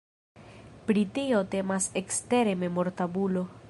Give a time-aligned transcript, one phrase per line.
[0.87, 3.51] Pri tio temas ekstere memortabulo.